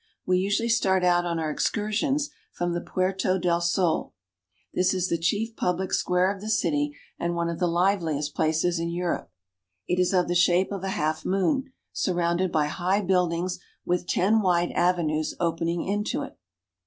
We 0.25 0.39
usually 0.39 0.67
start 0.69 1.03
out 1.03 1.25
on 1.25 1.37
our 1.37 1.51
excursions 1.51 2.31
from 2.53 2.73
the 2.73 2.81
Puerto 2.81 3.37
del 3.37 3.61
Sol. 3.61 4.13
This 4.73 4.95
is 4.95 5.09
the 5.09 5.17
chief 5.19 5.55
public 5.55 5.93
square 5.93 6.33
of 6.33 6.41
the 6.41 6.49
city, 6.49 6.97
and 7.19 7.35
one 7.35 7.49
of 7.49 7.59
the 7.59 7.67
liveliest 7.67 8.33
places 8.33 8.79
in 8.79 8.89
Europe. 8.89 9.29
It 9.87 9.99
is 9.99 10.11
of 10.11 10.27
the 10.27 10.33
shape 10.33 10.71
of 10.71 10.83
a 10.83 10.89
half 10.97 11.23
moon, 11.23 11.71
surrounded 11.93 12.51
by 12.51 12.65
high 12.65 13.01
buildings, 13.01 13.59
with 13.85 14.07
ten 14.07 14.41
wide 14.41 14.71
avenues 14.71 15.35
opening 15.39 15.83
into 15.87 16.23
it. 16.23 16.35